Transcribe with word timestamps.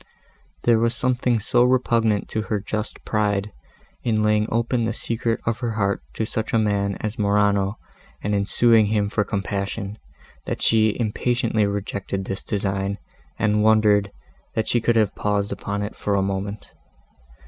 There 0.63 0.79
was 0.79 0.95
something 0.95 1.39
so 1.39 1.63
repugnant 1.63 2.27
to 2.29 2.41
her 2.49 2.59
just 2.59 3.05
pride, 3.05 3.51
in 4.01 4.23
laying 4.23 4.47
open 4.51 4.85
the 4.85 4.93
secret 4.93 5.39
of 5.45 5.59
her 5.59 5.73
heart 5.73 6.01
to 6.15 6.25
such 6.25 6.53
a 6.53 6.57
man 6.57 6.97
as 7.01 7.19
Morano, 7.19 7.77
and 8.23 8.33
in 8.33 8.47
suing 8.47 8.87
to 8.87 8.91
him 8.93 9.09
for 9.09 9.23
compassion, 9.23 9.99
that 10.47 10.59
she 10.59 10.97
impatiently 10.99 11.67
rejected 11.67 12.25
this 12.25 12.41
design 12.41 12.97
and 13.37 13.61
wondered, 13.61 14.11
that 14.55 14.67
she 14.67 14.81
could 14.81 14.95
have 14.95 15.13
paused 15.13 15.51
upon 15.51 15.83
it 15.83 15.95
for 15.95 16.15
a 16.15 16.23
moment. 16.23 16.71